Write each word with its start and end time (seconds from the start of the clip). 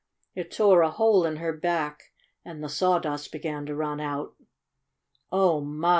It 0.33 0.49
tore 0.49 0.81
a 0.81 0.89
hole 0.89 1.25
in 1.27 1.35
her 1.35 1.53
back 1.53 2.11
and 2.43 2.63
the 2.63 2.69
sawdust 2.69 3.31
began 3.31 3.67
to 3.67 3.75
run 3.75 3.99
out. 3.99 4.33
"Oh, 5.31 5.61
my!" 5.63 5.89